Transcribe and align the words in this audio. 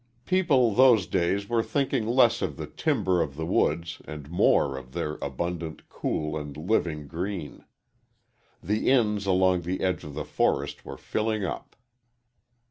People 0.25 0.73
those 0.73 1.05
days 1.05 1.47
were 1.47 1.61
thinking 1.61 2.07
less 2.07 2.41
of 2.41 2.57
the 2.57 2.65
timber 2.65 3.21
of 3.21 3.35
the 3.35 3.45
woods 3.45 4.01
and 4.05 4.31
more 4.31 4.75
of 4.75 4.93
their 4.93 5.19
abundant, 5.21 5.87
cool, 5.89 6.35
and 6.35 6.57
living 6.57 7.05
green. 7.07 7.65
The 8.63 8.89
inns 8.89 9.27
along 9.27 9.61
the 9.61 9.81
edge 9.81 10.03
of 10.03 10.15
the 10.15 10.25
forest 10.25 10.83
were 10.83 10.97
filling 10.97 11.45
up. 11.45 11.75